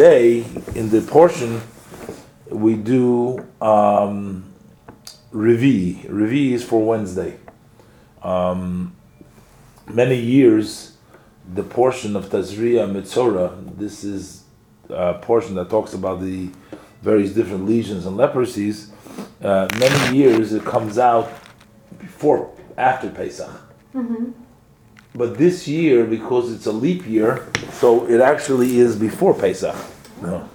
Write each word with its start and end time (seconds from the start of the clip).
today 0.00 0.42
in 0.76 0.88
the 0.88 1.02
portion 1.02 1.60
we 2.48 2.74
do 2.74 3.38
um, 3.60 4.50
Revi. 5.30 6.08
Revi 6.08 6.52
is 6.52 6.64
for 6.64 6.82
Wednesday. 6.82 7.36
Um, 8.22 8.96
many 9.86 10.16
years, 10.16 10.96
the 11.52 11.62
portion 11.62 12.16
of 12.16 12.30
Tazria 12.30 12.90
Metzora, 12.90 13.76
this 13.76 14.02
is 14.02 14.44
a 14.88 15.18
portion 15.20 15.54
that 15.56 15.68
talks 15.68 15.92
about 15.92 16.22
the 16.22 16.48
various 17.02 17.34
different 17.34 17.66
lesions 17.66 18.06
and 18.06 18.16
leprosies. 18.16 18.88
Uh, 19.42 19.68
many 19.78 20.16
years 20.16 20.54
it 20.54 20.64
comes 20.64 20.96
out 20.96 21.30
before, 21.98 22.50
after 22.78 23.10
Pesach. 23.10 23.50
But 25.14 25.38
this 25.38 25.66
year, 25.66 26.04
because 26.04 26.52
it's 26.52 26.66
a 26.66 26.72
leap 26.72 27.06
year, 27.06 27.48
so 27.72 28.06
it 28.08 28.20
actually 28.20 28.78
is 28.78 28.96
before 28.96 29.34
Pesach. 29.34 29.74
No. 30.22 30.48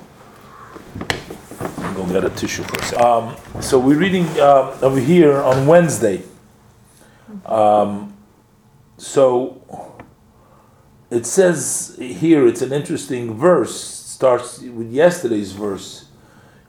Go 1.95 2.05
get 2.07 2.23
a 2.23 2.29
tissue 2.29 2.63
for 2.63 2.79
a 2.79 2.83
second. 2.83 3.05
Um, 3.05 3.61
so 3.61 3.79
we're 3.79 3.97
reading 3.97 4.25
uh, 4.39 4.77
over 4.81 4.99
here 4.99 5.41
on 5.41 5.67
Wednesday. 5.67 6.23
Um, 7.45 8.15
so 8.97 9.61
it 11.09 11.25
says 11.25 11.95
here, 11.99 12.47
it's 12.47 12.61
an 12.61 12.73
interesting 12.73 13.33
verse. 13.33 13.79
Starts 13.79 14.59
with 14.59 14.91
yesterday's 14.91 15.51
verse. 15.51 16.05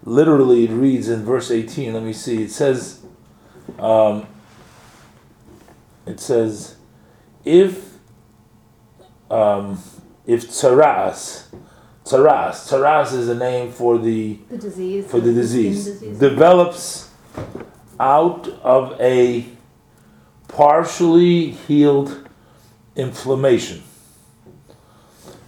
Literally, 0.04 0.64
it 0.64 0.70
reads 0.70 1.08
in 1.08 1.24
verse 1.24 1.50
18. 1.50 1.94
Let 1.94 2.02
me 2.02 2.12
see. 2.12 2.44
It 2.44 2.50
says, 2.50 3.00
um, 3.78 4.26
it 6.06 6.20
says, 6.20 6.75
if 7.46 7.94
um, 9.30 9.78
if 10.26 10.48
tsaras, 10.48 11.46
tsaras, 12.04 12.68
tsaras 12.68 13.12
is 13.12 13.28
a 13.28 13.34
name 13.34 13.72
for 13.72 13.96
the 13.98 14.38
The 14.50 14.58
disease. 14.58 15.06
for 15.06 15.18
the 15.20 15.26
skin 15.30 15.34
disease, 15.34 15.84
disease. 15.86 16.18
develops 16.18 17.10
out 17.98 18.48
of 18.62 19.00
a 19.00 19.46
partially 20.48 21.50
healed 21.52 22.28
inflammation. 22.96 23.82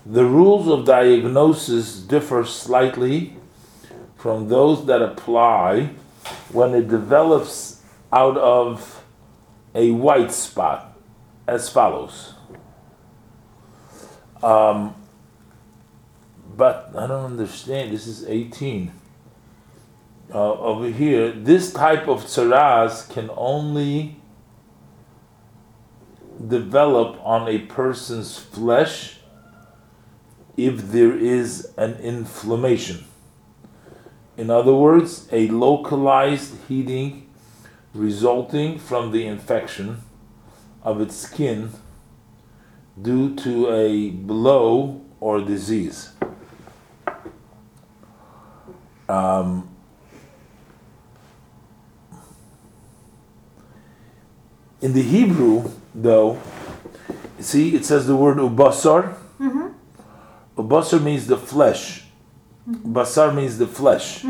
The 0.06 0.24
rules 0.24 0.68
of 0.68 0.86
diagnosis 0.86 1.98
differ 2.00 2.44
slightly 2.44 3.36
from 4.16 4.48
those 4.48 4.86
that 4.86 5.02
apply 5.02 5.90
when 6.52 6.74
it 6.74 6.88
develops 6.88 7.83
out 8.12 8.36
of 8.38 9.05
a 9.74 9.90
white 9.90 10.33
spot 10.33 10.88
as 11.48 11.70
follows. 11.70 12.34
Um, 14.42 14.94
but 16.56 16.92
I 16.96 17.06
don't 17.06 17.24
understand. 17.24 17.92
This 17.92 18.06
is 18.06 18.27
18. 18.27 18.92
Uh, 20.32 20.52
over 20.52 20.88
here, 20.88 21.32
this 21.32 21.72
type 21.72 22.06
of 22.06 22.24
tsaras 22.24 23.08
can 23.10 23.30
only 23.34 24.16
develop 26.46 27.18
on 27.24 27.48
a 27.48 27.60
person's 27.60 28.38
flesh 28.38 29.16
if 30.56 30.92
there 30.92 31.16
is 31.16 31.72
an 31.78 31.94
inflammation. 31.94 33.06
In 34.36 34.50
other 34.50 34.74
words, 34.74 35.28
a 35.33 35.48
localized 35.48 36.55
heating 36.68 37.28
resulting 37.94 38.78
from 38.78 39.12
the 39.12 39.27
infection 39.27 40.02
of 40.89 41.03
its 41.03 41.14
skin 41.14 41.70
due 43.00 43.34
to 43.34 43.70
a 43.70 44.11
blow 44.11 45.03
or 45.20 45.39
disease. 45.42 46.12
Um, 49.06 49.69
in 54.80 54.95
the 54.95 55.03
Hebrew, 55.03 55.70
though, 55.95 56.40
see, 57.39 57.74
it 57.77 57.85
says 57.85 58.07
the 58.07 58.17
word 58.17 58.39
ubasar. 58.39 59.14
Ubasar 60.57 61.02
means 61.02 61.27
the 61.27 61.36
flesh. 61.36 62.05
Basar 62.67 63.35
means 63.35 63.58
the 63.58 63.67
flesh. 63.67 64.24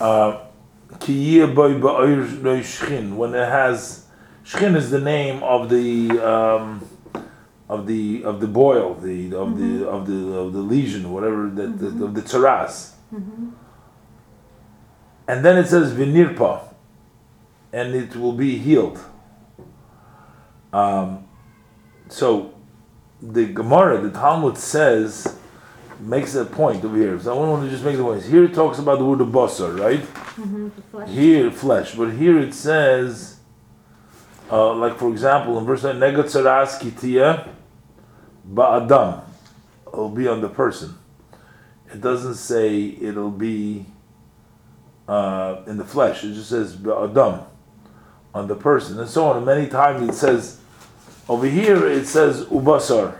Uh, 0.00 0.46
boy 0.90 1.74
ba'or. 1.74 3.14
When 3.14 3.34
it 3.34 3.48
has 3.48 4.07
shchin 4.48 4.76
is 4.76 4.90
the 4.90 5.00
name 5.00 5.42
of 5.42 5.68
the 5.68 6.10
um, 6.26 6.88
of 7.68 7.86
the 7.86 8.24
of 8.24 8.40
the 8.40 8.46
boil, 8.46 8.94
the 8.94 9.34
of 9.34 9.58
the 9.58 9.86
of 9.88 10.06
the 10.06 10.34
of 10.34 10.52
the 10.52 10.60
lesion, 10.60 11.12
whatever 11.12 11.50
that 11.50 11.78
the, 11.78 12.04
of 12.04 12.14
the 12.14 12.22
tsaras. 12.22 12.92
And 15.28 15.44
then 15.44 15.58
it 15.58 15.66
says 15.66 15.92
vinirpa, 15.92 16.60
and 17.72 17.94
it 17.94 18.16
will 18.16 18.32
be 18.32 18.56
healed. 18.56 18.98
Um, 20.72 21.26
so 22.08 22.54
the 23.20 23.46
Gemara, 23.46 24.00
the 24.00 24.10
Talmud 24.10 24.56
says, 24.56 25.36
makes 26.00 26.34
a 26.34 26.44
point 26.46 26.84
over 26.84 26.96
here. 26.96 27.18
So 27.20 27.34
I 27.34 27.46
want 27.46 27.64
to 27.64 27.70
just 27.70 27.84
make 27.84 27.96
the 27.96 28.02
point. 28.02 28.22
Here 28.22 28.44
it 28.44 28.54
talks 28.54 28.78
about 28.78 28.98
the 28.98 29.04
word 29.04 29.20
of 29.20 29.28
basar, 29.28 29.78
right? 29.78 30.00
Mhm, 30.00 30.70
the 30.74 30.82
flesh. 30.82 31.10
Here, 31.10 31.50
flesh. 31.50 31.94
But 31.94 32.12
here 32.12 32.38
it 32.38 32.54
says, 32.54 33.37
uh, 34.50 34.74
like 34.74 34.96
for 34.96 35.10
example, 35.10 35.58
in 35.58 35.64
verse 35.64 35.82
9, 35.82 35.96
Negatzaras 35.96 36.80
kitia 36.80 37.48
ba'adam. 38.52 39.22
It'll 39.86 40.08
be 40.08 40.28
on 40.28 40.40
the 40.40 40.48
person. 40.48 40.96
It 41.92 42.00
doesn't 42.00 42.34
say 42.34 42.96
it'll 43.00 43.30
be 43.30 43.86
uh, 45.06 45.62
in 45.66 45.76
the 45.76 45.84
flesh. 45.84 46.24
It 46.24 46.34
just 46.34 46.50
says 46.50 46.76
ba'adam, 46.76 47.44
on 48.34 48.48
the 48.48 48.56
person, 48.56 48.98
and 48.98 49.08
so 49.08 49.26
on. 49.26 49.36
And 49.38 49.46
many 49.46 49.66
times 49.66 50.08
it 50.08 50.14
says, 50.14 50.60
over 51.28 51.46
here 51.46 51.86
it 51.86 52.06
says 52.06 52.44
ubasar. 52.46 53.18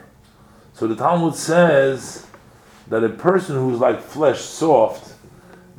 So 0.75 0.87
the 0.87 0.97
Talmud 0.97 1.35
says 1.35 2.27
that 2.89 3.05
a 3.05 3.09
person 3.09 3.57
who's 3.57 3.81
like 3.81 4.01
flesh 4.01 4.41
soft, 4.41 5.15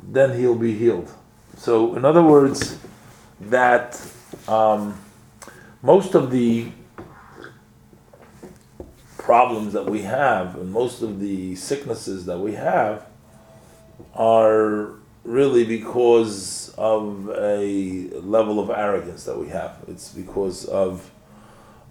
then 0.02 0.38
he'll 0.38 0.54
be 0.54 0.74
healed. 0.76 1.10
So, 1.56 1.94
in 1.96 2.04
other 2.04 2.22
words, 2.22 2.78
that 3.40 4.00
um, 4.48 4.98
most 5.82 6.14
of 6.14 6.30
the 6.30 6.70
problems 9.18 9.72
that 9.72 9.86
we 9.86 10.02
have 10.02 10.56
and 10.56 10.72
most 10.72 11.02
of 11.02 11.20
the 11.20 11.54
sicknesses 11.54 12.26
that 12.26 12.38
we 12.38 12.54
have 12.54 13.06
are 14.14 14.94
really 15.24 15.64
because 15.64 16.74
of 16.76 17.30
a 17.30 18.08
level 18.20 18.58
of 18.58 18.70
arrogance 18.70 19.24
that 19.24 19.38
we 19.38 19.48
have. 19.48 19.76
It's 19.88 20.12
because 20.12 20.64
of 20.64 21.10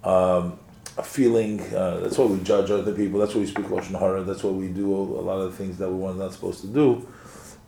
um, 0.04 0.58
a 0.96 1.02
feeling. 1.02 1.60
Uh, 1.74 2.00
that's 2.00 2.18
why 2.18 2.26
we 2.26 2.40
judge 2.40 2.70
other 2.70 2.92
people. 2.92 3.20
That's 3.20 3.34
why 3.34 3.40
we 3.40 3.46
speak 3.46 3.66
lashon 3.66 3.98
hara. 3.98 4.22
That's 4.22 4.42
why 4.42 4.50
we 4.50 4.68
do 4.68 4.92
a 4.92 5.22
lot 5.22 5.38
of 5.40 5.52
the 5.52 5.56
things 5.56 5.78
that 5.78 5.88
we 5.88 5.96
were 5.96 6.14
not 6.14 6.32
supposed 6.32 6.60
to 6.62 6.66
do. 6.66 7.08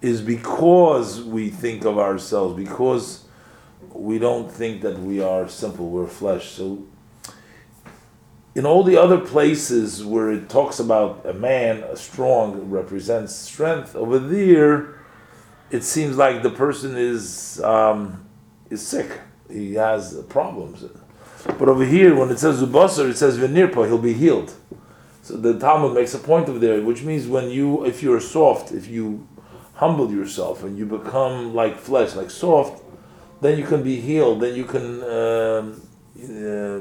Is 0.01 0.21
because 0.21 1.23
we 1.23 1.49
think 1.49 1.85
of 1.85 1.99
ourselves 1.99 2.57
because 2.57 3.25
we 3.95 4.19
don't 4.19 4.51
think 4.51 4.83
that 4.83 4.99
we 4.99 5.21
are 5.21 5.49
simple. 5.49 5.89
We're 5.89 6.07
flesh. 6.07 6.51
So 6.51 6.85
in 8.55 8.67
all 8.67 8.83
the 8.83 8.97
other 8.97 9.19
places 9.19 10.05
where 10.05 10.31
it 10.31 10.49
talks 10.49 10.79
about 10.79 11.25
a 11.25 11.33
man, 11.33 11.79
a 11.85 11.97
strong 11.97 12.71
represents 12.71 13.35
strength. 13.35 13.97
Over 13.97 14.19
there, 14.19 15.01
it 15.71 15.85
seems 15.85 16.17
like 16.17 16.43
the 16.43 16.51
person 16.51 16.97
is 16.97 17.61
um, 17.63 18.25
is 18.71 18.87
sick. 18.87 19.21
He 19.51 19.75
has 19.75 20.15
problems. 20.29 20.85
But 21.45 21.69
over 21.69 21.85
here, 21.85 22.15
when 22.15 22.31
it 22.31 22.39
says 22.39 22.63
Zubasar, 22.63 23.11
it 23.11 23.17
says 23.17 23.39
Venirpa, 23.39 23.87
he'll 23.87 23.99
be 23.99 24.13
healed. 24.13 24.55
So 25.23 25.37
the 25.37 25.59
Talmud 25.59 25.95
makes 25.95 26.15
a 26.15 26.19
point 26.19 26.49
of 26.49 26.61
there, 26.61 26.81
which 26.83 27.03
means 27.03 27.27
when 27.27 27.51
you, 27.51 27.85
if 27.85 28.03
you're 28.03 28.21
soft, 28.21 28.73
if 28.73 28.87
you 28.89 29.27
humble 29.75 30.11
yourself 30.11 30.63
and 30.63 30.77
you 30.77 30.87
become 30.87 31.55
like 31.55 31.77
flesh, 31.79 32.15
like 32.15 32.31
soft, 32.31 32.83
then 33.43 33.59
you 33.59 33.65
can 33.65 33.83
be 33.83 34.01
healed. 34.01 34.41
Then 34.41 34.55
you 34.55 34.65
can 34.65 35.03
um, 35.03 35.83
uh, 36.17 36.79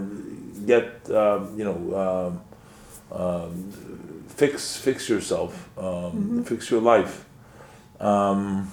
get, 0.66 1.10
um, 1.10 1.58
you 1.58 1.66
know, 1.66 1.80
um, 2.04 3.20
um, 3.20 4.26
fix 4.28 4.78
fix 4.78 5.10
yourself, 5.10 5.70
um, 5.78 6.44
fix 6.46 6.72
your 6.72 6.82
life. 6.82 7.26
Um, 8.00 8.72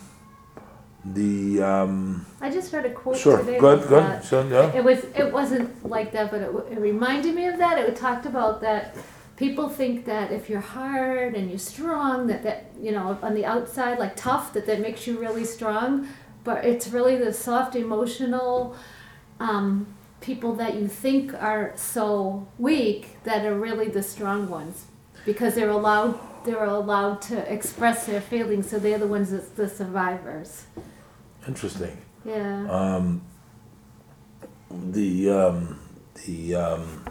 the 1.04 1.62
um, 1.62 2.26
I 2.40 2.50
just 2.50 2.70
heard 2.70 2.84
a 2.84 2.90
quote 2.90 3.16
sure, 3.16 3.38
today. 3.38 3.58
good, 3.58 3.82
that- 3.84 4.20
good, 4.20 4.24
so 4.24 4.46
yeah. 4.48 4.76
It 4.78 4.84
was. 4.84 5.04
It 5.14 5.32
wasn't 5.32 5.88
like 5.88 6.12
that, 6.12 6.30
but 6.30 6.40
it, 6.42 6.50
it 6.72 6.80
reminded 6.80 7.34
me 7.34 7.46
of 7.46 7.58
that. 7.58 7.78
It 7.78 7.96
talked 7.96 8.26
about 8.26 8.60
that. 8.60 8.94
People 9.36 9.68
think 9.68 10.04
that 10.04 10.32
if 10.32 10.50
you're 10.50 10.60
hard 10.60 11.34
and 11.34 11.48
you're 11.48 11.58
strong, 11.74 12.26
that 12.26 12.42
that 12.42 12.70
you 12.80 12.92
know 12.92 13.18
on 13.22 13.34
the 13.34 13.46
outside, 13.46 13.98
like 13.98 14.14
tough, 14.16 14.52
that 14.52 14.66
that 14.66 14.80
makes 14.80 15.06
you 15.06 15.18
really 15.18 15.44
strong. 15.44 16.08
But 16.44 16.64
it's 16.64 16.88
really 16.88 17.16
the 17.16 17.32
soft, 17.32 17.76
emotional 17.76 18.74
um, 19.40 19.86
people 20.20 20.54
that 20.54 20.74
you 20.74 20.88
think 20.88 21.34
are 21.34 21.72
so 21.76 22.46
weak 22.58 23.22
that 23.24 23.44
are 23.44 23.58
really 23.58 23.88
the 23.88 24.02
strong 24.02 24.48
ones, 24.48 24.86
because 25.24 25.54
they're 25.54 25.70
allowed. 25.70 26.18
they're 26.44 26.64
allowed 26.64 27.20
to 27.20 27.52
express 27.52 28.06
their 28.06 28.20
feelings, 28.20 28.70
so 28.70 28.78
they're 28.78 28.98
the 28.98 29.06
ones 29.06 29.30
that's 29.30 29.48
the 29.50 29.68
survivors. 29.68 30.66
Interesting. 31.46 31.96
Yeah. 32.24 32.66
Um, 32.70 33.22
the 34.70 35.30
um, 35.30 35.80
the 36.26 36.54
um, 36.54 37.04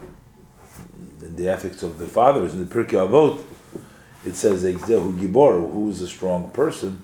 the 1.20 1.48
ethics 1.48 1.82
of 1.82 1.98
the 1.98 2.06
fathers 2.06 2.54
in 2.54 2.66
the 2.66 2.74
Pirkei 2.74 3.08
Avot, 3.08 3.42
it 4.24 4.34
says 4.34 4.64
Gibor, 4.64 5.72
who 5.72 5.90
is 5.90 6.00
a 6.00 6.08
strong 6.08 6.50
person, 6.50 7.02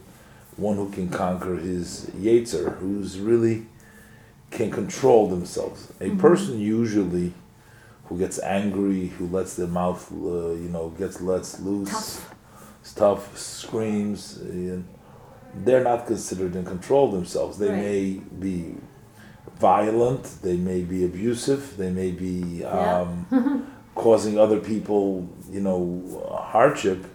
one 0.57 0.77
who 0.77 0.91
can 0.91 1.09
conquer 1.09 1.57
his 1.57 2.07
Yetzer, 2.17 2.77
who's 2.79 3.19
really 3.19 3.67
can 4.51 4.71
control 4.71 5.29
themselves. 5.29 5.93
A 6.01 6.11
person 6.11 6.61
usually 6.61 7.33
who 8.07 8.19
gets 8.19 8.39
angry, 8.41 9.09
who 9.09 9.27
lets 9.27 9.55
their 9.57 9.67
mouth, 9.67 10.11
uh, 10.13 10.53
you 10.53 10.69
know, 10.69 10.91
gets 10.91 11.21
lets 11.21 11.59
loose, 11.61 11.91
Tough. 11.91 12.35
stuff, 12.83 13.37
screams, 13.39 14.37
and 14.37 14.85
they're 15.65 15.83
not 15.83 16.07
considered 16.07 16.55
in 16.55 16.65
control 16.65 17.11
themselves. 17.11 17.59
They 17.59 17.69
Right. 17.71 17.79
may 17.79 18.21
be 18.39 18.75
violent, 19.59 20.25
they 20.43 20.57
may 20.57 20.83
be 20.83 21.05
abusive, 21.05 21.77
they 21.77 21.91
may 21.91 22.11
be 22.11 22.61
Yeah. 22.61 23.01
um, 23.01 23.27
causing 23.95 24.39
other 24.39 24.59
people, 24.61 25.27
you 25.51 25.61
know, 25.61 26.03
hardship, 26.53 27.07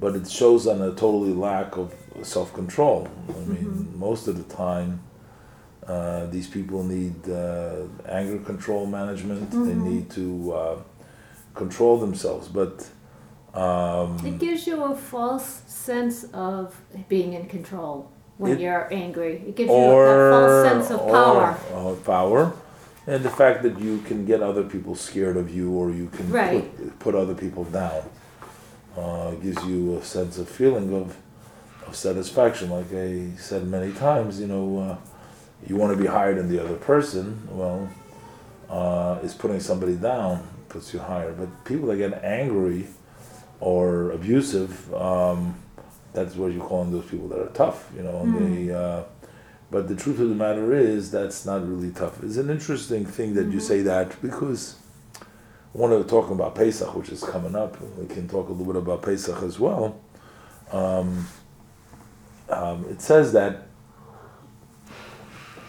but 0.00 0.14
it 0.16 0.28
shows 0.28 0.66
on 0.66 0.80
a 0.82 0.90
totally 0.90 1.32
lack 1.32 1.76
of 1.76 1.92
self 2.22 2.52
control. 2.54 3.08
I 3.28 3.32
mean, 3.48 3.92
most 3.98 4.28
of 4.28 4.36
the 4.36 4.54
time, 4.54 5.00
uh, 5.86 6.26
these 6.26 6.46
people 6.48 6.82
need 6.82 7.14
uh, 7.28 7.82
anger 8.08 8.38
control 8.44 8.86
management. 8.86 9.50
They 9.50 9.74
need 9.74 10.10
to 10.10 10.52
uh, 10.52 10.76
control 11.54 11.98
themselves, 11.98 12.48
but. 12.48 12.88
Um, 13.54 14.18
It 14.26 14.38
gives 14.38 14.66
you 14.66 14.82
a 14.84 14.94
false 14.94 15.62
sense 15.66 16.24
of 16.34 16.74
being 17.08 17.32
in 17.32 17.46
control 17.46 18.10
when 18.36 18.52
It- 18.52 18.60
you're 18.60 18.86
angry. 18.92 19.34
It 19.48 19.56
gives 19.56 19.70
you 19.70 19.76
a, 19.76 20.30
false 20.30 20.68
sense 20.68 20.90
of 20.94 21.00
power. 21.08 21.56
Or, 21.74 21.92
uh, 21.92 21.94
power, 22.04 22.52
and 23.06 23.22
the 23.24 23.30
fact 23.30 23.62
that 23.62 23.78
you 23.80 23.98
can 24.08 24.26
get 24.26 24.42
other 24.42 24.62
people 24.64 24.94
scared 24.94 25.36
of 25.38 25.48
you, 25.56 25.70
or 25.72 25.90
you 25.90 26.08
can 26.16 26.30
Right. 26.30 26.76
put, 26.76 26.98
put 26.98 27.14
other 27.14 27.34
people 27.34 27.64
down, 27.64 28.02
uh, 28.98 29.30
gives 29.42 29.64
you 29.64 29.96
a 29.96 30.02
sense 30.02 30.36
of 30.38 30.48
feeling 30.48 30.92
of 30.92 31.16
of 31.86 31.96
satisfaction. 31.96 32.70
Like 32.70 32.92
I 32.92 33.30
said 33.36 33.66
many 33.66 33.92
times, 33.92 34.40
you 34.40 34.46
know, 34.46 34.78
uh, 34.78 34.96
you 35.66 35.76
want 35.76 35.96
to 35.96 36.02
be 36.02 36.08
higher 36.08 36.34
than 36.34 36.48
the 36.48 36.62
other 36.62 36.76
person. 36.76 37.48
Well, 37.50 37.88
uh, 38.68 39.20
is 39.22 39.34
putting 39.34 39.60
somebody 39.60 39.94
down 39.94 40.46
puts 40.68 40.92
you 40.92 41.00
higher. 41.00 41.32
But 41.32 41.64
people 41.64 41.88
that 41.88 41.96
get 41.96 42.24
angry 42.24 42.86
or 43.60 44.10
abusive, 44.10 44.92
um, 44.94 45.56
that's 46.12 46.34
what 46.34 46.52
you 46.52 46.58
call 46.58 46.68
calling 46.68 46.92
those 46.92 47.06
people 47.06 47.28
that 47.28 47.38
are 47.38 47.48
tough, 47.48 47.90
you 47.96 48.02
know. 48.02 48.20
And 48.20 48.68
they, 48.68 48.74
uh, 48.74 49.04
but 49.70 49.88
the 49.88 49.96
truth 49.96 50.20
of 50.20 50.28
the 50.28 50.34
matter 50.34 50.74
is 50.74 51.10
that's 51.10 51.44
not 51.46 51.66
really 51.66 51.90
tough. 51.90 52.22
It's 52.22 52.36
an 52.36 52.50
interesting 52.50 53.04
thing 53.04 53.34
that 53.34 53.46
you 53.48 53.60
say 53.60 53.82
that 53.82 54.20
because 54.22 54.76
when 55.72 55.90
we're 55.90 56.02
talking 56.04 56.32
about 56.32 56.54
Pesach, 56.54 56.94
which 56.94 57.10
is 57.10 57.22
coming 57.22 57.54
up, 57.54 57.80
we 57.98 58.06
can 58.06 58.28
talk 58.28 58.48
a 58.48 58.52
little 58.52 58.72
bit 58.72 58.82
about 58.82 59.02
Pesach 59.02 59.42
as 59.42 59.58
well. 59.58 60.00
Um, 60.72 61.28
um, 62.48 62.86
it 62.88 63.00
says 63.00 63.32
that 63.32 63.68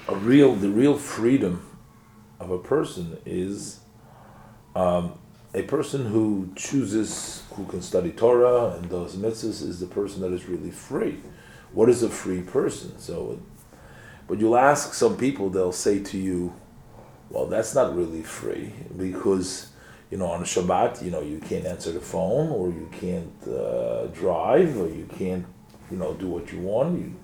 a 0.07 0.15
real, 0.15 0.55
the 0.55 0.69
real 0.69 0.97
freedom 0.97 1.65
of 2.39 2.51
a 2.51 2.59
person 2.59 3.17
is 3.25 3.79
um, 4.75 5.17
a 5.53 5.63
person 5.63 6.05
who 6.05 6.51
chooses, 6.55 7.43
who 7.53 7.65
can 7.65 7.81
study 7.81 8.11
Torah 8.11 8.75
and 8.75 8.89
does 8.89 9.15
mitzvahs, 9.15 9.63
is 9.63 9.79
the 9.79 9.87
person 9.87 10.21
that 10.21 10.31
is 10.31 10.45
really 10.45 10.71
free. 10.71 11.19
What 11.73 11.89
is 11.89 12.03
a 12.03 12.09
free 12.09 12.41
person? 12.41 12.97
So, 12.99 13.39
but 14.27 14.39
you'll 14.39 14.57
ask 14.57 14.93
some 14.93 15.17
people, 15.17 15.49
they'll 15.49 15.71
say 15.71 16.01
to 16.03 16.17
you, 16.17 16.53
well, 17.29 17.47
that's 17.47 17.75
not 17.75 17.95
really 17.95 18.21
free 18.21 18.71
because, 18.95 19.71
you 20.11 20.17
know, 20.17 20.27
on 20.27 20.43
Shabbat, 20.43 21.03
you 21.03 21.11
know, 21.11 21.21
you 21.21 21.39
can't 21.39 21.65
answer 21.65 21.91
the 21.91 21.99
phone 21.99 22.49
or 22.51 22.69
you 22.69 22.89
can't 22.91 23.47
uh, 23.47 24.07
drive 24.07 24.79
or 24.79 24.87
you 24.87 25.07
can't, 25.17 25.45
you 25.91 25.97
know, 25.97 26.13
do 26.13 26.27
what 26.27 26.51
you 26.51 26.59
want. 26.59 26.99
You, 26.99 27.15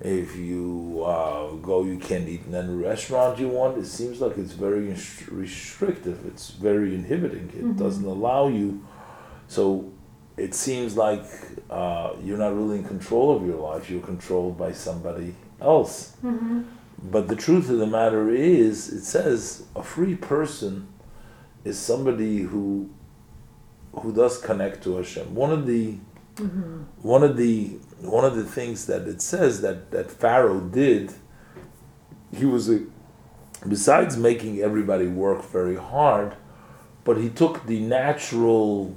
if 0.00 0.36
you 0.36 1.02
uh, 1.06 1.52
go, 1.54 1.84
you 1.84 1.98
can't 1.98 2.28
eat 2.28 2.42
in 2.46 2.54
any 2.54 2.74
restaurant 2.74 3.38
you 3.38 3.48
want. 3.48 3.78
It 3.78 3.86
seems 3.86 4.20
like 4.20 4.36
it's 4.36 4.52
very 4.52 4.90
inst- 4.90 5.28
restrictive. 5.28 6.26
It's 6.26 6.50
very 6.50 6.94
inhibiting. 6.94 7.50
It 7.54 7.76
doesn't 7.76 8.04
allow 8.04 8.48
you. 8.48 8.84
So 9.46 9.92
it 10.36 10.54
seems 10.54 10.96
like 10.96 11.24
uh, 11.70 12.14
you're 12.22 12.38
not 12.38 12.54
really 12.54 12.78
in 12.78 12.84
control 12.84 13.36
of 13.36 13.46
your 13.46 13.56
life. 13.56 13.88
You're 13.88 14.02
controlled 14.02 14.58
by 14.58 14.72
somebody 14.72 15.34
else. 15.60 16.16
But 17.02 17.28
the 17.28 17.36
truth 17.36 17.68
of 17.70 17.78
the 17.78 17.86
matter 17.86 18.30
is, 18.30 18.92
it 18.92 19.04
says 19.04 19.64
a 19.76 19.82
free 19.82 20.16
person 20.16 20.88
is 21.64 21.78
somebody 21.78 22.42
who 22.42 22.90
who 23.92 24.12
does 24.12 24.38
connect 24.38 24.82
to 24.84 24.96
Hashem. 24.96 25.34
One 25.34 25.52
of 25.52 25.66
the 25.66 25.98
one 27.02 27.22
of 27.22 27.36
the 27.36 27.78
one 28.06 28.24
of 28.24 28.36
the 28.36 28.44
things 28.44 28.86
that 28.86 29.02
it 29.08 29.20
says 29.20 29.60
that 29.62 29.90
that 29.90 30.10
Pharaoh 30.10 30.60
did, 30.60 31.12
he 32.32 32.44
was 32.44 32.70
a 32.70 32.80
besides 33.68 34.16
making 34.16 34.60
everybody 34.60 35.06
work 35.06 35.44
very 35.44 35.76
hard, 35.76 36.34
but 37.04 37.16
he 37.16 37.28
took 37.30 37.66
the 37.66 37.80
natural 37.80 38.94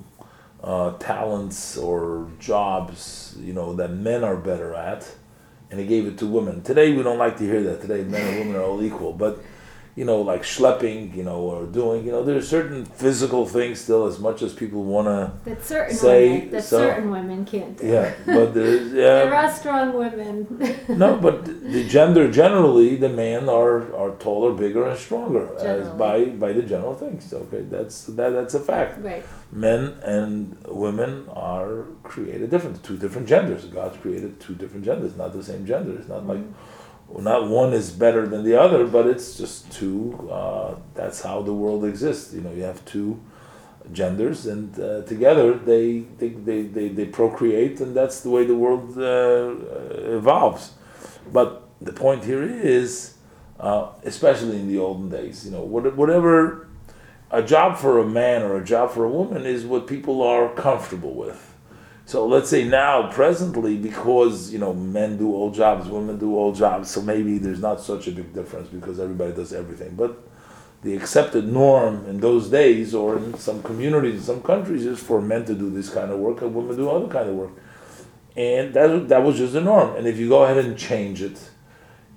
uh, 0.63 0.92
talents 0.98 1.77
or 1.77 2.30
jobs, 2.39 3.36
you 3.39 3.54
know, 3.54 3.74
that 3.75 3.92
men 3.92 4.24
are 4.24 4.36
better 4.36 4.74
at, 4.74 5.09
and 5.71 5.80
he 5.80 5.86
gave 5.86 6.06
it 6.06 6.18
to 6.18 6.25
women. 6.25 6.62
Today 6.62 6.94
we 6.94 7.04
don't 7.04 7.18
like 7.18 7.38
to 7.38 7.44
hear 7.44 7.63
that. 7.63 7.81
Today 7.81 8.04
men 8.04 8.21
and 8.21 8.39
women 8.39 8.56
are 8.56 8.63
all 8.63 8.81
equal, 8.81 9.13
but 9.13 9.39
you 9.97 10.05
know, 10.05 10.21
like 10.21 10.44
schlepping, 10.44 11.15
you 11.15 11.23
know, 11.23 11.39
or 11.39 11.65
doing, 11.65 12.05
you 12.05 12.11
know, 12.11 12.23
there's 12.23 12.47
certain 12.47 12.85
physical 12.85 13.47
things 13.47 13.81
still, 13.81 14.05
as 14.05 14.19
much 14.19 14.44
as 14.44 14.53
people 14.53 14.83
want 14.83 15.07
to, 15.07 15.33
That 15.49 15.65
certain 15.65 15.95
Say 15.95 16.29
women, 16.29 16.51
that 16.51 16.63
so. 16.63 16.77
certain 16.77 17.09
women 17.09 17.45
can't 17.45 17.75
do. 17.75 17.88
yeah, 17.88 18.13
but 18.27 18.53
there's, 18.53 18.91
There 18.97 19.29
yeah, 19.31 19.47
are 19.47 19.51
strong 19.51 19.94
women. 19.97 20.35
no, 21.03 21.17
but 21.17 21.45
the 21.45 21.83
gender 21.88 22.31
generally, 22.31 22.95
the 22.95 23.09
men 23.09 23.49
are 23.49 23.77
are 24.01 24.11
taller, 24.25 24.53
bigger, 24.53 24.88
and 24.88 24.99
stronger 24.99 25.45
as 25.57 25.89
by 26.03 26.25
by 26.25 26.53
the 26.53 26.61
general 26.61 26.94
things. 26.94 27.33
Okay, 27.33 27.61
that's 27.61 28.05
that 28.17 28.29
that's 28.38 28.53
a 28.53 28.59
fact. 28.59 29.01
right. 29.01 29.25
Men 29.51 29.81
and 30.03 30.55
women 30.67 31.27
are 31.33 31.85
created 32.03 32.51
different, 32.51 32.83
two 32.83 32.97
different 32.97 33.27
genders. 33.27 33.65
God's 33.65 33.97
created 33.97 34.39
two 34.39 34.53
different 34.53 34.85
genders, 34.85 35.15
not 35.15 35.33
the 35.33 35.41
same 35.44 35.66
gender. 35.66 35.97
It's 35.97 36.09
not 36.09 36.27
like 36.27 36.39
mm-hmm. 36.39 36.77
Not 37.16 37.47
one 37.47 37.73
is 37.73 37.92
better 37.92 38.28
than 38.28 38.44
the 38.44 38.59
other, 38.59 38.85
but 38.85 39.07
it's 39.07 39.37
just 39.37 39.71
two. 39.71 40.30
Uh, 40.31 40.76
that's 40.94 41.21
how 41.21 41.42
the 41.42 41.54
world 41.54 41.85
exists. 41.85 42.33
You 42.33 42.42
know, 42.42 42.52
you 42.52 42.64
have 42.64 42.83
two 42.85 43.19
genders, 43.92 44.45
and 44.45 44.78
uh, 44.80 45.02
together 45.04 45.54
they 45.54 45.99
they, 46.18 46.30
they, 46.30 46.64
they 46.64 46.90
they 46.90 47.06
procreate, 47.06 47.80
and 47.80 47.95
that's 47.95 48.21
the 48.21 48.30
way 48.30 48.45
the 48.45 48.56
world 48.56 48.97
uh, 48.97 49.56
evolves. 50.18 50.73
But 51.31 51.68
the 51.81 51.94
point 51.94 52.23
here 52.23 52.44
is, 52.44 53.16
uh, 53.59 53.90
especially 54.04 54.59
in 54.59 54.68
the 54.68 54.80
olden 54.80 55.09
days, 55.09 55.45
you 55.45 55.52
know, 55.52 55.61
whatever 55.61 56.68
a 57.31 57.44
job 57.44 57.78
for 57.78 57.99
a 57.99 58.06
man 58.06 58.42
or 58.42 58.57
a 58.57 58.64
job 58.64 58.92
for 58.92 59.04
a 59.04 59.09
woman 59.09 59.45
is 59.45 59.66
what 59.66 59.87
people 59.87 60.21
are 60.21 60.49
comfortable 60.54 61.14
with. 61.14 61.54
So 62.07 62.26
let's 62.26 62.49
say 62.49 62.64
now, 62.64 63.11
presently, 63.11 63.76
because 63.76 64.49
you 64.54 64.59
know 64.59 64.73
men 64.73 65.18
do 65.18 65.33
all 65.33 65.52
jobs, 65.52 65.90
women 65.90 66.18
do 66.18 66.37
all 66.37 66.54
jobs, 66.54 66.90
so 66.90 67.02
maybe 67.02 67.37
there's 67.37 67.59
not 67.59 67.81
such 67.81 68.07
a 68.07 68.11
big 68.11 68.33
difference 68.33 68.69
because 68.69 68.97
everybody 68.97 69.33
does 69.33 69.52
everything. 69.52 69.94
But 69.94 70.18
the 70.83 70.95
accepted 70.95 71.49
norm 71.49 72.06
in 72.06 72.21
those 72.21 72.49
days, 72.49 72.95
or 72.95 73.18
in 73.18 73.33
some 73.33 73.61
communities, 73.61 74.16
in 74.19 74.21
some 74.21 74.42
countries, 74.42 74.85
is 74.85 74.99
for 75.02 75.21
men 75.21 75.44
to 75.47 75.54
do 75.54 75.69
this 75.69 75.90
kind 75.90 76.09
of 76.09 76.19
work 76.19 76.42
and 76.42 76.56
women 76.56 76.78
do 76.78 76.90
other 76.90 77.09
kind 77.09 77.28
of 77.28 77.35
work, 77.35 77.52
and 78.37 78.73
that 78.73 79.09
that 79.09 79.21
was 79.21 79.37
just 79.37 79.52
the 79.52 79.59
norm. 79.59 79.97
And 79.97 80.07
if 80.07 80.18
you 80.18 80.30
go 80.30 80.45
ahead 80.45 80.59
and 80.59 80.78
change 80.78 81.21
it, 81.21 81.37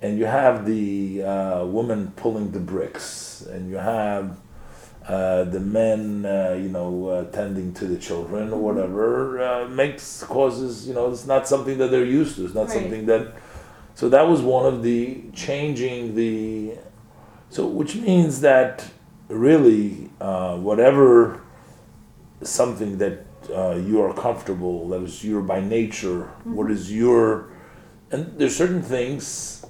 and 0.01 0.17
you 0.17 0.23
have 0.23 0.65
the 0.65 1.21
uh, 1.21 1.65
woman 1.65 2.13
pulling 2.15 2.51
the 2.51 2.61
bricks, 2.61 3.41
and 3.41 3.69
you 3.69 3.75
have 3.75 4.39
uh, 5.07 5.43
the 5.45 5.59
men, 5.59 6.25
uh, 6.25 6.55
you 6.61 6.69
know, 6.69 7.07
uh, 7.07 7.23
tending 7.31 7.73
to 7.73 7.85
the 7.85 7.97
children 7.97 8.51
or 8.53 8.59
whatever, 8.59 9.41
uh, 9.41 9.67
makes 9.67 10.23
causes, 10.23 10.87
you 10.87 10.93
know, 10.93 11.11
it's 11.11 11.25
not 11.25 11.47
something 11.47 11.77
that 11.79 11.89
they're 11.89 12.05
used 12.05 12.35
to. 12.35 12.45
It's 12.45 12.53
not 12.53 12.67
Right. 12.67 12.77
something 12.77 13.05
that. 13.07 13.33
So 13.95 14.09
that 14.09 14.27
was 14.27 14.41
one 14.41 14.65
of 14.65 14.83
the 14.83 15.23
changing 15.33 16.15
the. 16.15 16.73
So 17.49 17.65
which 17.65 17.95
means 17.95 18.41
that 18.41 18.85
really, 19.27 20.09
uh, 20.21 20.57
whatever 20.57 21.41
something 22.43 22.97
that 22.99 23.25
uh, 23.53 23.75
you 23.75 24.01
are 24.01 24.13
comfortable, 24.13 24.87
that 24.89 25.01
is 25.01 25.23
your 25.23 25.41
by 25.41 25.59
nature, 25.59 26.29
what 26.43 26.71
is 26.71 26.91
your, 26.91 27.49
and 28.11 28.33
there's 28.37 28.55
certain 28.55 28.81
things 28.81 29.65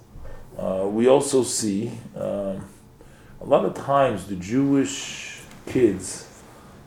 uh, 0.57 0.85
we 0.87 1.07
also 1.07 1.43
see. 1.43 1.91
Um, 2.15 2.65
a 3.41 3.45
lot 3.45 3.65
of 3.65 3.73
times 3.73 4.27
the 4.27 4.35
Jewish 4.35 5.41
kids, 5.65 6.27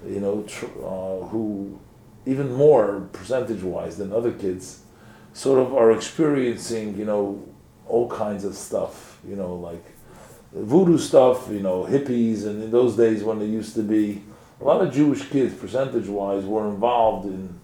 you 0.07 0.21
know, 0.21 0.43
tr- 0.47 0.67
uh, 0.67 1.27
who 1.29 1.79
even 2.27 2.53
more 2.53 3.09
percentage 3.13 3.63
wise 3.63 3.97
than 3.97 4.13
other 4.13 4.33
kids, 4.33 4.81
sort 5.33 5.59
of 5.59 5.75
are 5.75 5.91
experiencing, 5.91 6.97
you 6.97 7.05
know, 7.05 7.43
all 7.87 8.09
kinds 8.09 8.45
of 8.45 8.55
stuff, 8.55 9.19
you 9.29 9.37
know, 9.37 9.55
like 9.57 9.85
voodoo 10.53 10.97
stuff, 10.97 11.49
you 11.51 11.61
know, 11.61 11.85
hippies, 11.85 12.47
and 12.47 12.63
in 12.63 12.71
those 12.71 12.97
days 12.97 13.25
when 13.25 13.41
there 13.41 13.49
used 13.49 13.75
to 13.75 13.83
be 13.83 14.23
a 14.61 14.65
lot 14.65 14.81
of 14.81 14.95
Jewish 14.95 15.29
kids, 15.29 15.53
percentage 15.55 16.07
wise, 16.07 16.45
were 16.45 16.69
involved 16.69 17.27
in 17.27 17.61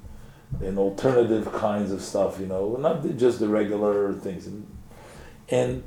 in 0.61 0.77
alternative 0.79 1.51
kinds 1.53 1.93
of 1.93 2.03
stuff, 2.03 2.41
you 2.41 2.47
know, 2.47 2.77
not 2.77 3.07
just 3.17 3.39
the 3.39 3.49
regular 3.49 4.13
things. 4.13 4.49
And 5.49 5.85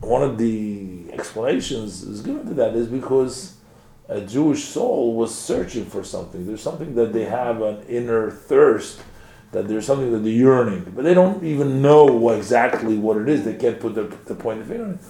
one 0.00 0.22
of 0.22 0.38
the 0.38 1.04
explanations 1.12 2.02
is 2.02 2.20
given 2.22 2.46
to 2.46 2.54
that 2.54 2.74
is 2.74 2.86
because 2.86 3.56
a 4.08 4.20
Jewish 4.20 4.64
soul 4.64 5.14
was 5.14 5.34
searching 5.34 5.84
for 5.84 6.02
something. 6.02 6.46
There's 6.46 6.62
something 6.62 6.94
that 6.96 7.12
they 7.12 7.24
have 7.24 7.62
an 7.62 7.82
inner 7.84 8.30
thirst, 8.30 9.00
that 9.52 9.68
there's 9.68 9.86
something 9.86 10.10
that 10.12 10.18
they're 10.18 10.32
yearning, 10.32 10.92
but 10.94 11.04
they 11.04 11.14
don't 11.14 11.44
even 11.44 11.82
know 11.82 12.30
exactly 12.30 12.96
what 12.96 13.18
it 13.18 13.28
is. 13.28 13.44
They 13.44 13.54
can't 13.54 13.78
put 13.78 13.94
the, 13.94 14.04
the 14.26 14.34
point 14.34 14.60
of 14.60 14.66
finger 14.66 14.84
on 14.84 14.90
it. 14.94 15.00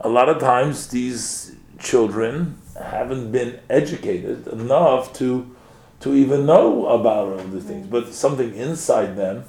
A 0.00 0.08
lot 0.08 0.28
of 0.28 0.38
times, 0.38 0.88
these 0.88 1.54
children 1.78 2.58
haven't 2.80 3.32
been 3.32 3.60
educated 3.70 4.46
enough 4.48 5.12
to 5.14 5.54
to 6.00 6.14
even 6.14 6.44
know 6.44 6.86
about 6.88 7.28
all 7.28 7.46
these 7.48 7.62
things, 7.62 7.86
mm. 7.86 7.90
but 7.90 8.12
something 8.12 8.52
inside 8.56 9.16
them 9.16 9.44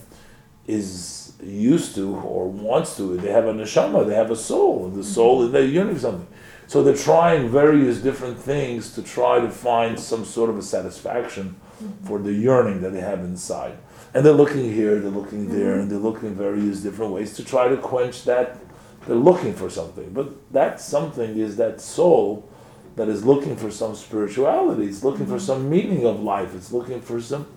is 0.67 1.22
used 1.45 1.95
to 1.95 2.15
or 2.15 2.47
wants 2.47 2.97
to. 2.97 3.17
They 3.17 3.31
have 3.31 3.45
a 3.45 3.53
neshama, 3.53 4.07
they 4.07 4.15
have 4.15 4.31
a 4.31 4.35
soul, 4.35 4.85
and 4.85 4.93
the 4.93 5.01
mm-hmm. 5.01 5.09
soul 5.09 5.43
is 5.43 5.51
they're 5.51 5.65
yearning 5.65 5.99
something. 5.99 6.27
So 6.67 6.83
they're 6.83 6.95
trying 6.95 7.49
various 7.49 7.99
different 7.99 8.39
things 8.39 8.95
to 8.95 9.03
try 9.03 9.39
to 9.39 9.49
find 9.49 9.99
some 9.99 10.25
sort 10.25 10.49
of 10.49 10.57
a 10.57 10.61
satisfaction 10.61 11.55
mm-hmm. 11.81 12.07
for 12.07 12.19
the 12.19 12.33
yearning 12.33 12.81
that 12.81 12.93
they 12.93 13.01
have 13.01 13.19
inside. 13.19 13.77
And 14.13 14.25
they're 14.25 14.33
looking 14.33 14.71
here, 14.71 14.99
they're 14.99 15.11
looking 15.11 15.49
there, 15.49 15.73
mm-hmm. 15.73 15.81
and 15.81 15.91
they're 15.91 15.99
looking 15.99 16.35
various 16.35 16.79
different 16.79 17.11
ways 17.11 17.33
to 17.35 17.43
try 17.43 17.67
to 17.67 17.77
quench 17.77 18.23
that. 18.25 18.59
They're 19.05 19.15
looking 19.15 19.53
for 19.53 19.69
something, 19.69 20.13
but 20.13 20.51
that 20.53 20.79
something 20.79 21.37
is 21.37 21.57
that 21.57 21.81
soul 21.81 22.49
that 22.95 23.09
is 23.09 23.25
looking 23.25 23.55
for 23.55 23.69
some 23.69 23.95
spirituality. 23.95 24.85
It's 24.85 25.03
looking 25.03 25.25
for 25.25 25.33
mm-hmm. 25.33 25.45
some 25.45 25.69
meaning 25.69 26.05
of 26.05 26.21
life. 26.21 26.55
It's 26.55 26.71
looking 26.71 27.01
for 27.01 27.19
some. 27.19 27.47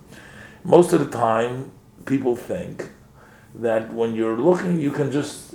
Most 0.64 0.93
of 0.93 0.99
the 0.99 1.16
time, 1.16 1.71
people 2.05 2.35
think 2.35 2.90
that 3.56 3.92
when 3.92 4.14
you're 4.14 4.38
looking, 4.38 4.80
you 4.80 4.90
can 4.90 5.10
just 5.10 5.54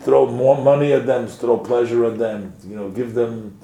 throw 0.00 0.26
more 0.26 0.62
money 0.62 0.92
at 0.92 1.06
them, 1.06 1.26
throw 1.26 1.58
pleasure 1.58 2.04
at 2.04 2.18
them, 2.18 2.52
you 2.66 2.76
know, 2.76 2.90
give 2.90 3.14
them 3.14 3.58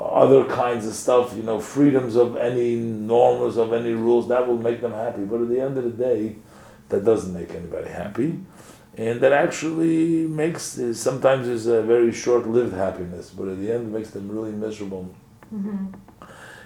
other 0.00 0.44
kinds 0.44 0.86
of 0.86 0.94
stuff, 0.94 1.34
you 1.36 1.42
know, 1.42 1.60
freedoms 1.60 2.16
of 2.16 2.36
any 2.36 2.76
norms, 2.76 3.56
of 3.56 3.72
any 3.72 3.92
rules, 3.92 4.28
that 4.28 4.46
will 4.46 4.58
make 4.58 4.80
them 4.80 4.92
happy. 4.92 5.24
But 5.24 5.42
at 5.42 5.48
the 5.48 5.60
end 5.60 5.76
of 5.78 5.84
the 5.84 5.90
day, 5.90 6.36
that 6.88 7.04
doesn't 7.04 7.32
make 7.32 7.50
anybody 7.50 7.88
happy 7.88 8.38
and 8.96 9.20
that 9.20 9.32
actually 9.32 10.26
makes 10.26 10.78
sometimes 10.94 11.48
is 11.48 11.66
a 11.66 11.82
very 11.82 12.12
short-lived 12.12 12.74
happiness, 12.74 13.30
but 13.30 13.48
at 13.48 13.58
the 13.58 13.72
end 13.72 13.86
it 13.86 13.98
makes 13.98 14.10
them 14.10 14.30
really 14.30 14.52
miserable. 14.52 15.14
Mm-hmm. 15.52 15.94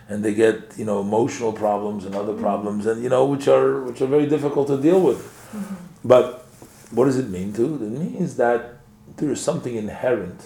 And 0.09 0.25
they 0.25 0.35
get 0.35 0.75
you 0.76 0.85
know 0.85 1.00
emotional 1.00 1.52
problems 1.52 2.04
and 2.04 2.14
other 2.14 2.35
problems, 2.35 2.87
and 2.87 3.02
you 3.02 3.09
know 3.09 3.25
which 3.25 3.49
are 3.49 3.83
which 3.83 4.00
are 4.00 4.06
very 4.06 4.26
difficult 4.26 4.68
to 4.68 4.80
deal 4.80 5.00
with. 5.00 5.18
Mm-hmm. 5.18 5.75
But 6.04 6.46
what 6.90 7.07
does 7.07 7.19
it 7.19 7.28
mean 7.28 7.52
to? 7.55 7.75
It 7.75 7.81
means 7.81 8.37
that 8.37 8.76
there 9.16 9.31
is 9.31 9.40
something 9.40 9.75
inherent, 9.76 10.40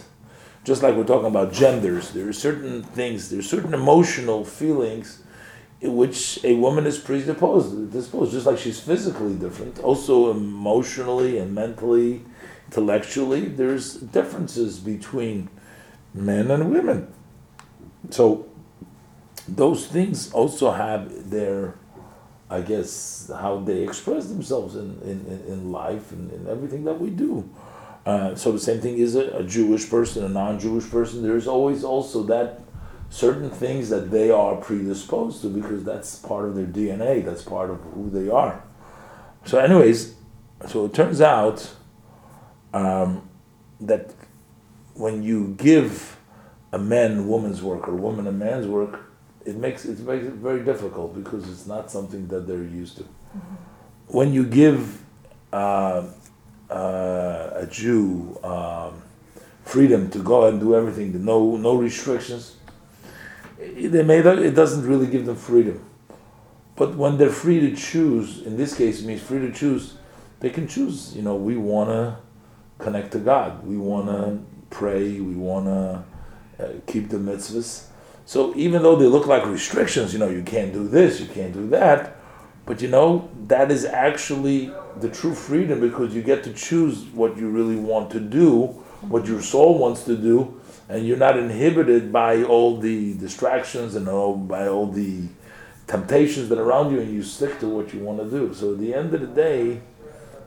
just 0.64 0.82
like 0.82 0.94
we're 0.94 1.04
talking 1.04 1.28
about 1.28 1.52
genders. 1.52 2.10
There 2.10 2.28
are 2.28 2.32
certain 2.32 2.82
things, 2.82 3.30
there 3.30 3.40
are 3.40 3.42
certain 3.42 3.74
emotional 3.74 4.44
feelings 4.44 5.22
in 5.80 5.96
which 5.96 6.42
a 6.44 6.54
woman 6.54 6.86
is 6.86 6.98
predisposed, 6.98 7.92
disposed, 7.92 8.32
just 8.32 8.46
like 8.46 8.58
she's 8.58 8.78
physically 8.78 9.34
different, 9.34 9.78
also 9.78 10.30
emotionally 10.30 11.38
and 11.38 11.54
mentally, 11.54 12.22
intellectually, 12.66 13.46
there's 13.46 13.94
differences 13.94 14.78
between 14.78 15.48
men 16.12 16.50
and 16.50 16.70
women. 16.70 17.12
So 18.10 18.46
those 19.48 19.86
things 19.86 20.32
also 20.32 20.70
have 20.70 21.30
their, 21.30 21.74
I 22.50 22.60
guess, 22.62 23.30
how 23.32 23.60
they 23.60 23.84
express 23.84 24.26
themselves 24.26 24.74
in, 24.74 25.00
in, 25.02 25.44
in 25.46 25.70
life 25.70 26.10
and 26.10 26.32
in 26.32 26.48
everything 26.48 26.84
that 26.84 27.00
we 27.00 27.08
do. 27.08 27.48
Uh, 28.04 28.34
so 28.34 28.50
the 28.50 28.58
same 28.58 28.80
thing 28.80 28.98
is 28.98 29.14
a, 29.14 29.28
a 29.36 29.44
Jewish 29.44 29.88
person, 29.88 30.24
a 30.24 30.28
non-Jewish 30.28 30.90
person. 30.90 31.22
There 31.22 31.36
is 31.36 31.46
always 31.46 31.84
also 31.84 32.24
that 32.24 32.60
certain 33.08 33.50
things 33.50 33.88
that 33.90 34.10
they 34.10 34.30
are 34.30 34.56
predisposed 34.56 35.42
to 35.42 35.48
because 35.48 35.84
that's 35.84 36.16
part 36.16 36.46
of 36.46 36.56
their 36.56 36.66
DNA, 36.66 37.24
that's 37.24 37.42
part 37.42 37.70
of 37.70 37.80
who 37.94 38.10
they 38.10 38.28
are. 38.28 38.62
So, 39.44 39.58
anyways, 39.58 40.16
so 40.66 40.86
it 40.86 40.94
turns 40.94 41.20
out 41.20 41.70
um, 42.72 43.28
that 43.80 44.12
when 44.94 45.22
you 45.22 45.54
give 45.56 46.18
a 46.72 46.78
man 46.78 47.28
woman's 47.28 47.62
work 47.62 47.88
or 47.88 47.94
woman 47.94 48.26
a 48.26 48.32
man's 48.32 48.66
work, 48.66 49.09
it 49.44 49.56
makes 49.56 49.84
it 49.84 49.98
makes 50.00 50.26
it 50.26 50.34
very 50.34 50.64
difficult 50.64 51.14
because 51.14 51.48
it's 51.48 51.66
not 51.66 51.90
something 51.90 52.26
that 52.28 52.46
they're 52.46 52.62
used 52.62 52.96
to. 52.98 53.02
Mm-hmm. 53.02 53.54
When 54.08 54.32
you 54.32 54.44
give 54.44 55.02
uh, 55.52 56.06
uh, 56.68 57.50
a 57.54 57.68
Jew 57.70 58.38
um, 58.42 59.02
freedom 59.64 60.10
to 60.10 60.18
go 60.18 60.46
and 60.46 60.60
do 60.60 60.74
everything, 60.74 61.24
no 61.24 61.56
no 61.56 61.76
restrictions, 61.76 62.56
they 63.58 64.02
made 64.02 64.26
it 64.26 64.54
doesn't 64.54 64.86
really 64.86 65.06
give 65.06 65.26
them 65.26 65.36
freedom. 65.36 65.84
But 66.76 66.96
when 66.96 67.18
they're 67.18 67.28
free 67.28 67.60
to 67.60 67.76
choose, 67.76 68.42
in 68.46 68.56
this 68.56 68.74
case, 68.74 69.02
it 69.02 69.06
means 69.06 69.20
free 69.20 69.38
to 69.40 69.52
choose, 69.52 69.98
they 70.40 70.48
can 70.48 70.66
choose. 70.66 71.14
You 71.14 71.20
know, 71.22 71.36
we 71.36 71.56
want 71.56 71.90
to 71.90 72.16
connect 72.82 73.12
to 73.12 73.18
God. 73.18 73.66
We 73.66 73.76
want 73.76 74.06
to 74.06 74.40
pray. 74.70 75.20
We 75.20 75.34
want 75.34 75.66
to 75.66 76.64
uh, 76.64 76.72
keep 76.86 77.10
the 77.10 77.18
mitzvahs. 77.18 77.84
So 78.30 78.54
even 78.54 78.84
though 78.84 78.94
they 78.94 79.06
look 79.06 79.26
like 79.26 79.44
restrictions, 79.44 80.12
you 80.12 80.20
know, 80.20 80.28
you 80.28 80.44
can't 80.44 80.72
do 80.72 80.86
this, 80.86 81.18
you 81.18 81.26
can't 81.26 81.52
do 81.52 81.68
that, 81.70 82.16
but 82.64 82.80
you 82.80 82.86
know, 82.86 83.28
that 83.48 83.72
is 83.72 83.84
actually 83.84 84.72
the 85.00 85.08
true 85.08 85.34
freedom 85.34 85.80
because 85.80 86.14
you 86.14 86.22
get 86.22 86.44
to 86.44 86.52
choose 86.52 87.06
what 87.06 87.36
you 87.36 87.48
really 87.48 87.74
want 87.74 88.08
to 88.12 88.20
do, 88.20 88.66
what 89.00 89.26
your 89.26 89.42
soul 89.42 89.78
wants 89.78 90.04
to 90.04 90.16
do, 90.16 90.60
and 90.88 91.04
you're 91.04 91.16
not 91.16 91.36
inhibited 91.36 92.12
by 92.12 92.44
all 92.44 92.78
the 92.78 93.14
distractions 93.14 93.96
and 93.96 94.08
all 94.08 94.36
by 94.36 94.68
all 94.68 94.86
the 94.86 95.22
temptations 95.88 96.48
that 96.50 96.58
are 96.60 96.62
around 96.62 96.92
you, 96.92 97.00
and 97.00 97.12
you 97.12 97.24
stick 97.24 97.58
to 97.58 97.68
what 97.68 97.92
you 97.92 97.98
want 97.98 98.20
to 98.20 98.30
do. 98.30 98.54
So 98.54 98.74
at 98.74 98.78
the 98.78 98.94
end 98.94 99.12
of 99.12 99.22
the 99.22 99.26
day, 99.26 99.80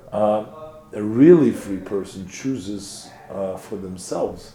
uh, 0.09 0.45
a 0.93 1.03
really 1.03 1.51
free 1.51 1.79
person 1.79 2.29
chooses 2.29 3.09
uh, 3.29 3.57
for 3.57 3.75
themselves, 3.75 4.53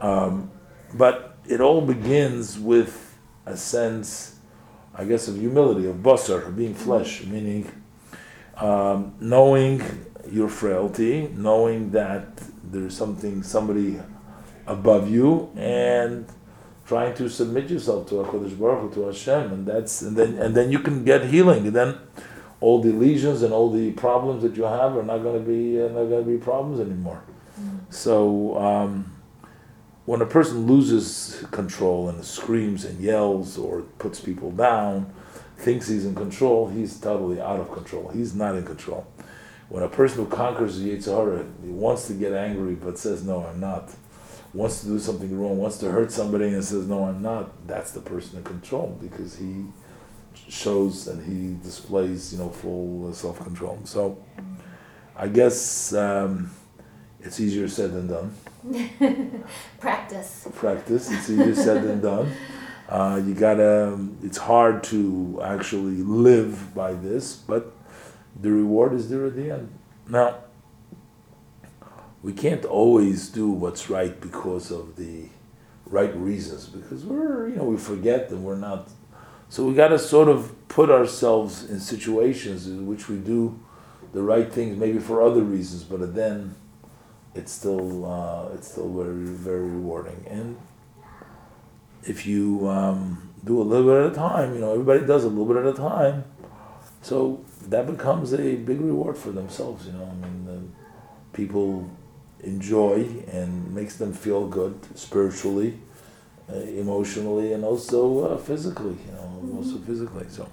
um, 0.00 0.50
but 0.94 1.36
it 1.48 1.60
all 1.60 1.80
begins 1.80 2.58
with 2.58 3.16
a 3.44 3.56
sense, 3.56 4.36
I 4.94 5.04
guess, 5.04 5.28
of 5.28 5.36
humility, 5.36 5.86
of 5.86 5.96
basar, 5.96 6.54
being 6.54 6.74
flesh, 6.74 7.24
meaning 7.24 7.70
um, 8.56 9.14
knowing 9.20 9.82
your 10.30 10.48
frailty, 10.48 11.28
knowing 11.34 11.90
that 11.92 12.26
there's 12.64 12.96
something 12.96 13.42
somebody 13.42 14.00
above 14.66 15.08
you 15.10 15.50
and 15.56 16.26
trying 16.86 17.14
to 17.14 17.28
submit 17.28 17.70
yourself 17.70 18.08
to 18.08 18.16
Hakadosh 18.16 18.58
Baruch 18.58 18.94
Hu, 18.94 19.02
to 19.02 19.06
Hashem, 19.06 19.52
and 19.52 19.66
that's 19.66 20.02
and 20.02 20.16
then 20.16 20.38
and 20.38 20.54
then 20.54 20.70
you 20.70 20.78
can 20.78 21.04
get 21.04 21.26
healing, 21.26 21.66
and 21.66 21.76
then 21.76 21.98
all 22.60 22.80
the 22.80 22.92
lesions 22.92 23.42
and 23.42 23.52
all 23.52 23.70
the 23.70 23.92
problems 23.92 24.42
that 24.42 24.56
you 24.56 24.64
have 24.64 24.96
are 24.96 25.02
not 25.02 25.18
going 25.18 25.38
to 25.38 25.48
be 25.48 25.80
uh, 25.80 25.88
not 25.88 26.08
going 26.08 26.24
to 26.24 26.30
be 26.30 26.38
problems 26.38 26.80
anymore. 26.80 27.22
Mm. 27.60 27.80
So 27.90 28.58
um, 28.58 29.15
when 30.06 30.22
a 30.22 30.26
person 30.26 30.66
loses 30.66 31.44
control 31.50 32.08
and 32.08 32.24
screams 32.24 32.84
and 32.84 33.00
yells 33.00 33.58
or 33.58 33.82
puts 33.98 34.20
people 34.20 34.50
down, 34.52 35.12
thinks 35.58 35.88
he's 35.88 36.06
in 36.06 36.14
control, 36.14 36.68
he's 36.68 36.98
totally 36.98 37.40
out 37.40 37.60
of 37.60 37.70
control. 37.72 38.08
He's 38.08 38.34
not 38.34 38.54
in 38.54 38.64
control. 38.64 39.06
When 39.68 39.82
a 39.82 39.88
person 39.88 40.24
who 40.24 40.26
conquers 40.26 40.78
the 40.78 40.96
Yetzer 40.96 41.16
Hara, 41.16 41.44
he 41.62 41.70
wants 41.70 42.06
to 42.06 42.14
get 42.14 42.32
angry 42.32 42.76
but 42.76 42.98
says, 42.98 43.24
"No, 43.24 43.44
I'm 43.44 43.60
not." 43.60 43.90
wants 44.56 44.80
to 44.80 44.86
do 44.86 44.98
something 44.98 45.38
wrong, 45.38 45.58
wants 45.58 45.76
to 45.78 45.90
hurt 45.90 46.10
somebody, 46.10 46.46
and 46.46 46.64
says, 46.64 46.86
"No, 46.86 47.04
I'm 47.04 47.20
not." 47.20 47.66
That's 47.66 47.90
the 47.90 48.00
person 48.00 48.38
in 48.38 48.44
control 48.44 48.96
because 49.00 49.36
he 49.36 49.66
shows 50.48 51.08
and 51.08 51.24
he 51.24 51.62
displays, 51.62 52.32
you 52.32 52.38
know, 52.38 52.48
full 52.48 53.12
self 53.12 53.42
control. 53.42 53.78
So, 53.84 54.18
I 55.14 55.28
guess 55.28 55.92
um, 55.92 56.50
it's 57.26 57.40
easier 57.40 57.68
said 57.68 57.92
than 57.92 58.06
done. 58.06 58.34
Practice. 59.80 60.48
Practice. 60.54 61.10
It's 61.10 61.28
easier 61.28 61.54
said 61.54 61.82
than 61.82 62.00
done. 62.00 62.32
Uh, 62.88 63.20
you 63.24 63.34
gotta. 63.34 63.98
It's 64.22 64.38
hard 64.38 64.84
to 64.84 65.40
actually 65.42 66.02
live 66.02 66.74
by 66.74 66.92
this, 66.92 67.34
but 67.34 67.72
the 68.40 68.50
reward 68.50 68.92
is 68.92 69.10
there 69.10 69.26
at 69.26 69.34
the 69.34 69.50
end. 69.50 69.72
Now 70.08 70.38
we 72.22 72.32
can't 72.32 72.64
always 72.64 73.28
do 73.28 73.50
what's 73.50 73.90
right 73.90 74.20
because 74.20 74.70
of 74.70 74.96
the 74.96 75.28
right 75.86 76.14
reasons 76.16 76.66
because 76.66 77.04
we're 77.04 77.48
you 77.48 77.56
know 77.56 77.64
we 77.64 77.76
forget 77.76 78.30
and 78.30 78.42
we're 78.44 78.56
not 78.56 78.88
So 79.48 79.64
we 79.64 79.74
got 79.74 79.88
to 79.88 79.98
sort 79.98 80.28
of 80.28 80.52
put 80.66 80.90
ourselves 80.90 81.70
in 81.70 81.78
situations 81.78 82.66
in 82.66 82.86
which 82.86 83.08
we 83.08 83.16
do 83.18 83.60
the 84.12 84.22
right 84.22 84.52
things, 84.52 84.76
maybe 84.76 84.98
for 84.98 85.22
other 85.22 85.42
reasons, 85.42 85.84
but 85.84 86.14
then 86.14 86.56
it's 87.36 87.52
still 87.52 88.04
uh, 88.04 88.48
it's 88.54 88.70
still 88.72 88.92
very 88.92 89.14
very 89.14 89.68
rewarding. 89.68 90.24
And 90.28 90.56
if 92.04 92.26
you 92.26 92.68
um, 92.68 93.30
do 93.44 93.60
a 93.60 93.64
little 93.64 93.86
bit 93.86 94.06
at 94.06 94.12
a 94.12 94.14
time, 94.14 94.54
you 94.54 94.60
know 94.60 94.72
everybody 94.72 95.06
does 95.06 95.24
a 95.24 95.28
little 95.28 95.46
bit 95.46 95.56
at 95.58 95.66
a 95.66 95.76
time, 95.76 96.24
so 97.02 97.44
that 97.68 97.86
becomes 97.86 98.32
a 98.32 98.56
big 98.56 98.80
reward 98.80 99.16
for 99.16 99.30
themselves. 99.30 99.86
You 99.86 99.92
know, 99.92 100.04
I 100.04 100.14
mean, 100.14 100.44
the 100.46 101.36
people 101.36 101.88
enjoy 102.42 103.06
and 103.30 103.74
makes 103.74 103.96
them 103.96 104.12
feel 104.12 104.46
good 104.46 104.74
spiritually, 104.96 105.78
uh, 106.50 106.56
emotionally, 106.56 107.52
and 107.52 107.64
also 107.64 108.26
uh, 108.26 108.36
physically. 108.38 108.96
You 109.06 109.12
know, 109.12 109.56
also 109.58 109.78
physically. 109.78 110.26
So, 110.28 110.48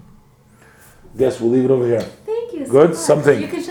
guess 1.18 1.40
we'll 1.40 1.52
leave 1.52 1.66
it 1.66 1.72
over 1.72 1.88
here. 1.88 2.02
Thank 2.02 2.54
you. 2.54 2.66
so 2.66 2.72
Good? 2.72 2.90
much. 2.90 3.00
Something. 3.00 3.42
You 3.42 3.48
can 3.48 3.64